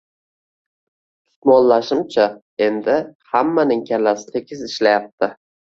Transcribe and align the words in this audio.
Tusmollashimcha, 1.25 2.27
endi 2.71 2.99
hammaning 3.37 3.87
kallasi 3.93 4.37
tekis 4.37 4.69
ishlayapti 4.73 5.37